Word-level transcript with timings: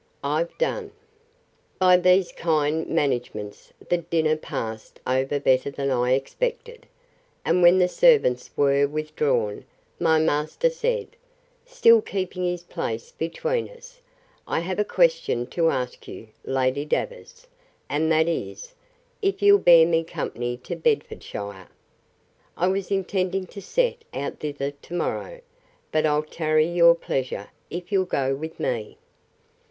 I've 0.23 0.57
done. 0.57 0.93
By 1.77 1.95
these 1.95 2.31
kind 2.31 2.87
managements 2.89 3.71
the 3.87 3.99
dinner 3.99 4.35
passed 4.35 4.99
over 5.05 5.39
better 5.39 5.69
than 5.69 5.91
I 5.91 6.13
expected. 6.13 6.87
And 7.45 7.61
when 7.61 7.77
the 7.77 7.87
servants 7.87 8.49
were 8.57 8.87
withdrawn, 8.87 9.63
my 9.99 10.17
master 10.17 10.71
said, 10.71 11.09
still 11.67 12.01
keeping 12.01 12.43
his 12.43 12.63
place 12.63 13.11
between 13.11 13.69
us, 13.69 14.01
I 14.47 14.61
have 14.61 14.79
a 14.79 14.83
question 14.83 15.45
to 15.51 15.69
ask 15.69 16.07
you, 16.07 16.29
Lady 16.43 16.83
Davers, 16.83 17.45
and 17.87 18.11
that 18.11 18.27
is, 18.27 18.73
If 19.21 19.43
you'll 19.43 19.59
bear 19.59 19.85
me 19.85 20.03
company 20.03 20.57
to 20.63 20.75
Bedfordshire? 20.75 21.67
I 22.57 22.65
was 22.67 22.89
intending 22.89 23.45
to 23.45 23.61
set 23.61 24.03
out 24.15 24.39
thither 24.39 24.71
to 24.71 24.93
morrow, 24.95 25.41
but 25.91 26.07
I'll 26.07 26.23
tarry 26.23 26.65
your 26.67 26.95
pleasure, 26.95 27.49
if 27.69 27.91
you'll 27.91 28.05
go 28.05 28.33
with 28.33 28.59
me. 28.59 28.97